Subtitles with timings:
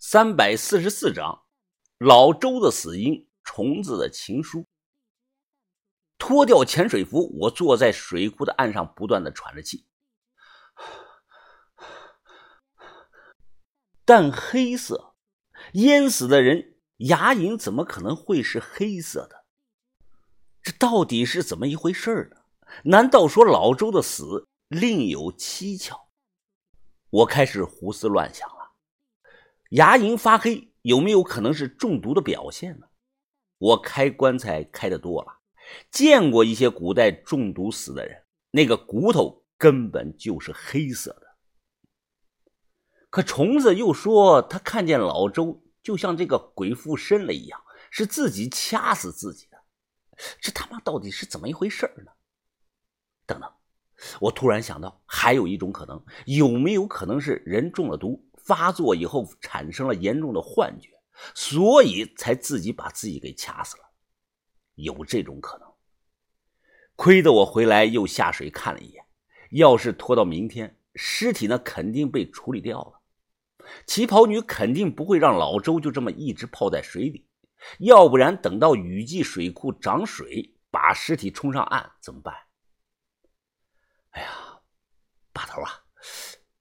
[0.00, 1.42] 三百四十四章，
[1.98, 4.64] 老周的死因，虫子的情书。
[6.16, 9.86] 脱掉潜水服，我坐在水库的岸上，不断的喘着气。
[14.04, 15.16] 但黑色，
[15.72, 19.44] 淹死的人牙龈怎么可能会是黑色的？
[20.62, 22.36] 这到底是怎么一回事呢？
[22.84, 26.08] 难道说老周的死另有蹊跷？
[27.10, 28.48] 我开始胡思乱想。
[29.70, 32.86] 牙龈发黑有没有可能是中毒的表现呢？
[33.58, 35.40] 我开棺材开的多了，
[35.90, 41.28] 见过一些古代中毒死的人，那个骨头根本就是黑色的。
[43.10, 49.58] 可虫子又说他看见老周就像这个鬼附身了一样，是自己掐死自己的。
[50.40, 52.12] 这他妈到底是怎么一回事呢？
[53.26, 53.52] 等等，
[54.20, 58.27] 我突然想到，还有一种可能，有没有可能是人中了毒？
[58.48, 60.88] 发作以后产生了严重的幻觉，
[61.34, 63.82] 所以才自己把自己给掐死了。
[64.76, 65.68] 有这种可能。
[66.96, 69.04] 亏得我回来又下水看了一眼，
[69.50, 73.02] 要是拖到明天，尸体呢肯定被处理掉了。
[73.86, 77.28] 旗袍女肯定不会让老周就这么一直泡在水里，
[77.80, 82.34] 要不然等到雨季水库涨水，把尸体冲上岸怎么办？
[84.12, 84.62] 哎呀，
[85.34, 85.84] 把头啊，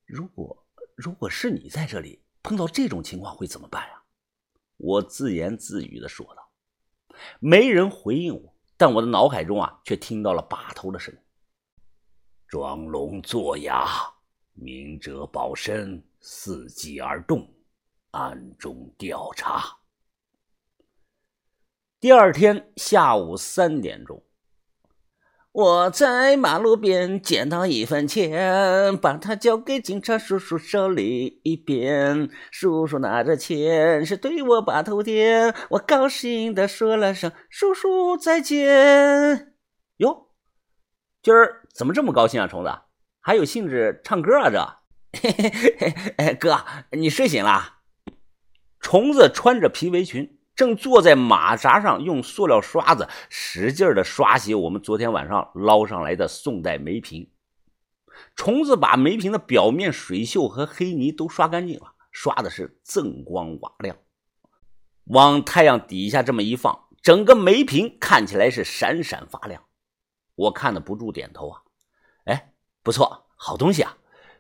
[0.06, 0.67] 如果……
[0.98, 4.02] 如果是你在这里碰到这种情况会怎么办呀？
[4.78, 6.52] 我自言自语的说道。
[7.40, 11.20] 没人回应我，但我的脑海中啊却听到了把头的声音
[12.50, 13.88] ：“装聋作哑，
[14.54, 17.48] 明哲保身，伺机而动，
[18.10, 19.78] 暗中调查。”
[22.02, 24.24] 第二天下午三点钟。
[25.58, 32.30] 我在马路边捡到一分钱，把它交给警察叔叔手里一边。
[32.52, 39.56] 叔叔拿着钱是对我把头点，我高兴的说了声“叔叔再见”。
[39.98, 40.28] 哟，
[41.24, 42.70] 今儿怎么这么高兴啊，虫子？
[43.20, 44.52] 还有兴致唱歌啊？
[44.52, 47.80] 这，嘿嘿嘿，哎，哥，你睡醒了？
[48.80, 50.37] 虫子穿着皮围裙。
[50.58, 57.30] 正坐在马扎上，用塑料刷子使劲的刷洗我们昨天晚上捞上来的宋代梅瓶。
[58.36, 63.96] 虫子把梅瓶的表面水锈和黑泥都刷干净了，刷的是锃光瓦亮。
[65.04, 69.64] 往太阳底下这么一放，整个梅瓶看起来是闪闪发亮。
[70.34, 71.62] 我看的不住点头啊，
[72.26, 72.52] 哎，
[72.82, 73.96] 不错，好东西啊，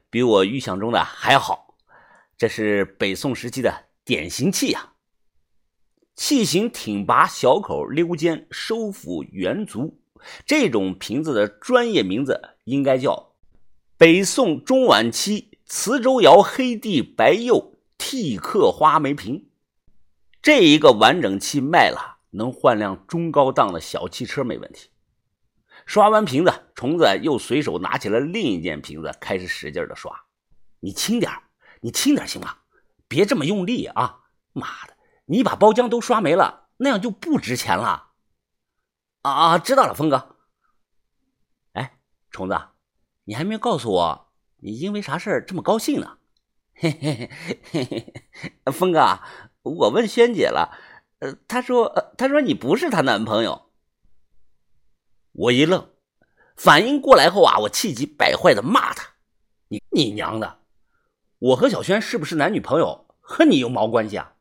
[0.09, 1.75] 比我预想中的还好。
[2.35, 4.93] 这是北宋时期的典型器呀。
[6.17, 10.01] 器型挺拔，小口溜肩，收腹圆足。
[10.47, 13.35] 这种瓶子的专业名字应该叫
[13.97, 19.47] 北宋中晚期磁州窑黑地白釉替刻花梅瓶。
[20.41, 24.89] 这一个完整器卖了，能换辆中高档的小汽车，没问题。
[25.85, 30.11] 刷完瓶子，虫子又随手拿起了另一件瓶子，开始使劲的刷。
[30.79, 31.31] 你轻点
[31.81, 32.57] 你轻点行吗？
[33.07, 34.21] 别这么用力啊！
[34.53, 34.96] 妈的！
[35.29, 38.11] 你把包浆都刷没了，那样就不值钱了。
[39.21, 40.37] 啊啊，知道了，峰哥。
[41.73, 41.99] 哎，
[42.31, 42.57] 虫子，
[43.25, 46.17] 你还没告诉我，你因为啥事这么高兴呢？
[46.73, 48.13] 嘿嘿嘿嘿
[48.63, 49.19] 嘿，峰哥，
[49.63, 50.77] 我问萱姐了，
[51.19, 53.71] 呃，她说，她说你不是她男朋友。
[55.33, 55.89] 我一愣，
[56.55, 59.15] 反应过来后啊，我气急败坏的骂他
[59.67, 60.61] ：“你你娘的！
[61.39, 64.35] 我和小轩是不是男女朋友，和你有毛关系啊？”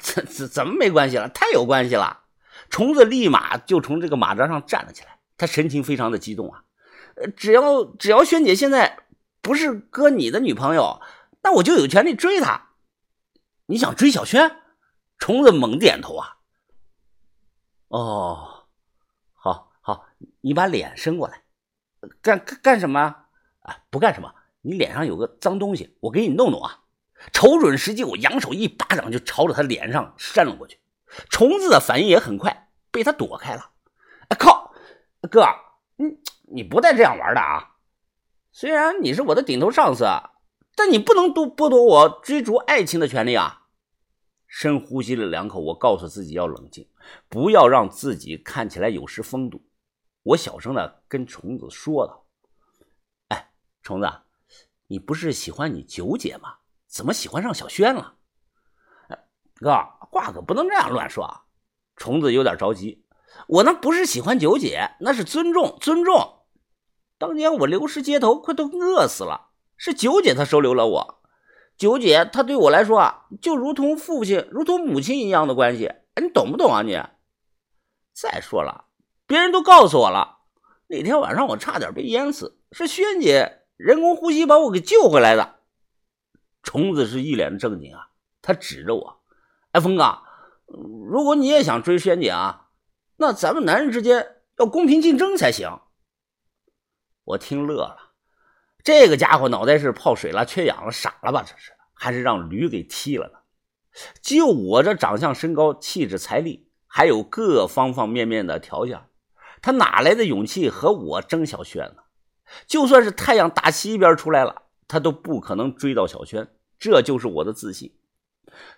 [0.00, 1.28] 怎怎怎么没关系了？
[1.28, 2.24] 太有关系了！
[2.68, 6.64] 虫子立马就从这个马扎上站了起来，他神情非常的激动啊！
[7.36, 9.04] 只要只要萱姐现在
[9.40, 11.00] 不是哥你的女朋友，
[11.42, 12.68] 那我就有权利追她。
[13.66, 14.60] 你想追小轩？
[15.18, 16.36] 虫子猛点头啊！
[17.88, 18.66] 哦，
[19.34, 20.06] 好好，
[20.42, 21.42] 你把脸伸过来，
[22.20, 23.00] 干干干什么？
[23.60, 26.82] 啊，不干什么，你脸上有个脏东西，我给你弄弄啊。
[27.32, 30.78] 瞅准时机，我扬手一巴掌就朝着他脸上扇了过去。
[31.30, 33.72] 虫子的反应也很快，被他躲开了。
[34.38, 34.72] 靠，
[35.30, 35.44] 哥，
[35.96, 37.76] 你你不带这样玩的啊！
[38.52, 40.04] 虽然你是我的顶头上司，
[40.76, 43.66] 但你不能都剥夺我追逐爱情的权利啊！
[44.46, 46.88] 深呼吸了两口，我告诉自己要冷静，
[47.28, 49.66] 不要让自己看起来有失风度。
[50.22, 52.26] 我小声的跟虫子说道
[53.28, 53.50] ：“哎，
[53.82, 54.10] 虫子，
[54.86, 56.56] 你不是喜欢你九姐吗？”
[56.88, 58.14] 怎么喜欢上小轩了？
[59.60, 59.72] 哥，
[60.10, 61.42] 话可不能这样乱说啊。
[61.96, 63.04] 虫子有点着急，
[63.48, 66.44] 我那不是喜欢九姐，那是尊重，尊重。
[67.18, 71.22] 当年我流失街头，快都饿死了，是九姐她收留了我。
[71.76, 76.82] 九姐她对我来说啊，就如同父亲、如同母亲一样的关系，你懂不懂啊？
[76.82, 76.96] 你
[78.14, 78.86] 再说了，
[79.26, 80.38] 别人都告诉我了，
[80.86, 85.57] 那天晚上我差点被淹死，是萱姐人工呼吸把我给救回来的。
[86.68, 88.10] 虫子是一脸的正经啊，
[88.42, 89.22] 他指着我
[89.72, 90.18] ：“哎，峰哥，
[90.66, 92.68] 如果你也想追萱姐啊，
[93.16, 95.80] 那咱们男人之间要公平竞争才行。”
[97.24, 98.12] 我听乐了，
[98.84, 101.42] 这个家伙脑袋是泡水了、缺氧了、傻了吧？
[101.42, 103.38] 这是还是让驴给踢了呢？
[104.20, 109.08] 就我这长相、身高、气质、财力，还有各方方面面的条件，
[109.62, 112.02] 他哪来的勇气和我争小轩呢？
[112.66, 116.46] 就算是太阳打西边出来了，他都不可能追到小轩。
[116.78, 117.92] 这就是我的自信，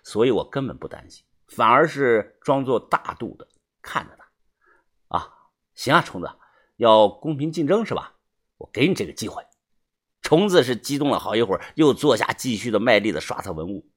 [0.03, 3.47] 所以我根本不担心，反而是装作大度的
[3.81, 5.17] 看着他。
[5.17, 5.33] 啊，
[5.75, 6.29] 行啊，虫子，
[6.77, 8.15] 要公平竞争是吧？
[8.57, 9.45] 我给你这个机会。
[10.21, 13.89] 虫子是激动了好一会儿，又坐下继续的卖力的刷他文物。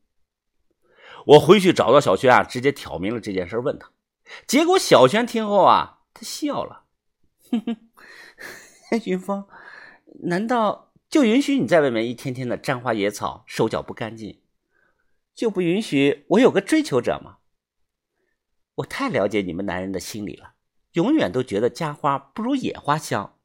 [1.27, 3.91] 我回去找到小轩啊，直接挑明了这件事问他。
[4.47, 6.85] 结果小轩听后啊，他笑了，
[7.51, 7.77] 哼哼，
[9.05, 9.47] 云峰，
[10.23, 10.94] 难道？
[11.15, 14.41] 就允许你在外面一天天的沾花惹草，手脚不干净，
[15.33, 17.37] 就不允许我有个追求者吗？
[18.75, 20.55] 我太了解你们男人的心理了，
[20.95, 23.39] 永远都觉得家花不如野花香。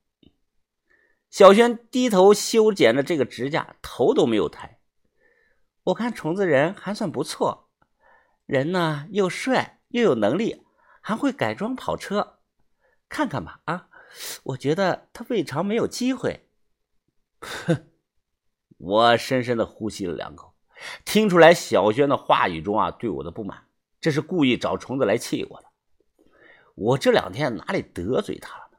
[1.30, 4.80] 小轩低头修剪着这个指甲，头都没有抬。
[5.83, 7.69] 我看虫子人还算不错，
[8.48, 10.63] 人呢又帅又有能力，
[11.01, 12.39] 还会改装跑车。
[13.07, 13.89] 看看吧，啊，
[14.42, 16.49] 我觉得他未尝没有机会。
[17.39, 17.86] 哼，
[18.77, 20.53] 我深深的呼吸了两口，
[21.06, 23.65] 听出来小轩的话语中啊对我的不满，
[24.00, 25.68] 这是故意找虫子来气我的。
[26.75, 28.77] 我这两天哪里得罪他了呢？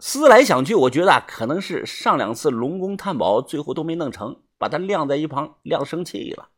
[0.00, 6.48] 思来想去，我觉得啊可能是上两次龙宫探宝最后都没弄成，把他晾在一旁晾生气了。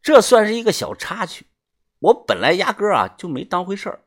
[0.00, 1.46] 这算是一个小插曲，
[1.98, 4.05] 我本来压根啊就没当回事儿。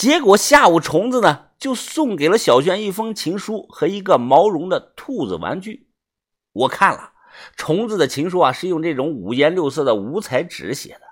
[0.00, 5.90] 结果下午，虫子呢就送给了小轩一封情书和一个毛绒的兔子玩具。
[6.54, 7.12] 我看了
[7.54, 11.02] 虫子的情书啊，是用这种五颜六色的五彩纸写的。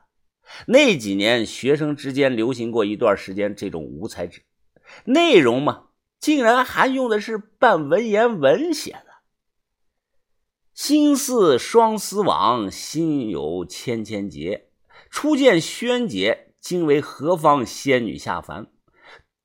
[0.69, 4.41] 那几年学生之间流行过一段时间这种五彩纸，
[5.05, 5.89] 内容嘛，
[6.19, 9.05] 竟然还用的是半文言文写的
[10.73, 14.71] ：“心似双丝网，心有千千结。
[15.11, 18.69] 初见萱姐，惊为何方仙女下凡。”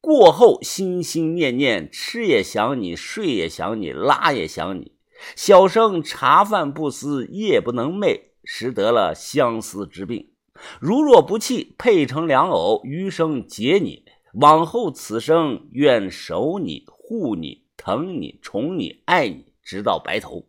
[0.03, 4.97] 过后心心念念，吃也想你，睡也想你，拉也想你。
[5.33, 10.33] 小生茶饭不思，夜不能寐，实得了相思之病。
[10.81, 14.03] 如若不弃，配成良偶，余生结你。
[14.33, 20.45] 往后此生，愿守你、护你、疼你、宠你、爱你，直到白头。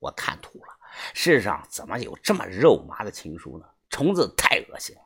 [0.00, 0.66] 我看吐了，
[1.14, 3.66] 世上怎么有这么肉麻的情书呢？
[3.88, 5.02] 虫子太恶心了。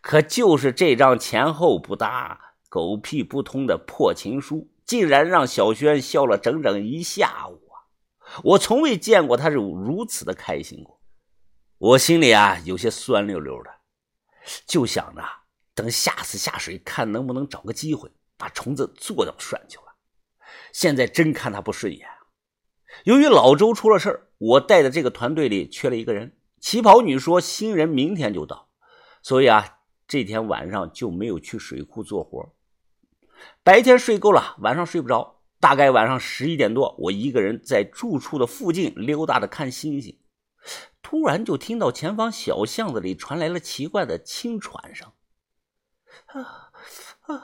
[0.00, 7.76] 可就是这张前后不搭、狗屁不通的破情书，竟然让小轩笑了整整一下午啊！
[8.44, 11.00] 我从未见过他是如此的开心过。
[11.78, 13.70] 我心里啊有些酸溜溜的，
[14.66, 15.22] 就想着
[15.74, 19.86] 等下次下水，看能不能找个机会把虫子做掉算球了。
[20.72, 22.06] 现在真看他不顺眼。
[23.04, 26.36] 由于老周出了事我带的这个团队里缺了一个人。
[26.60, 28.69] 旗袍女说新人明天就到。
[29.22, 32.54] 所以啊，这天晚上就没有去水库做活。
[33.62, 35.42] 白天睡够了，晚上睡不着。
[35.60, 40.18] 大概晚上十一点多，我一个人在住处的附近溜达着看星星，
[41.02, 45.12] 突然就听到前方小巷子里传来了奇怪的轻喘声。
[46.26, 46.72] 啊
[47.26, 47.34] 啊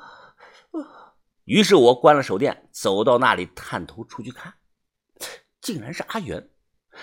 [0.73, 1.15] 啊！
[1.45, 4.55] 于是我关了手电，走到那里探头出去看，
[5.61, 6.49] 竟然是阿元。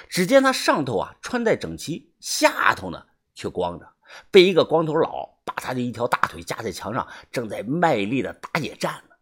[0.09, 3.92] 只见他上头啊穿戴整齐，下头呢却光着。
[4.31, 9.12] 被一个光头佬把他的一条大腿架在墙上，正在卖力的打野战呢。